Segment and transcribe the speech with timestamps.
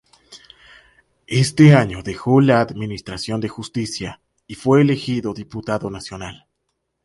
[1.27, 6.47] Este año dejó la administración de justicia y fue elegido diputado nacional.